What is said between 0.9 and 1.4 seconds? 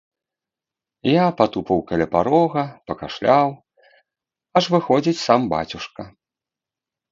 Я